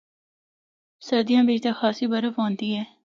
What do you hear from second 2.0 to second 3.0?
برف ہوندی اے۔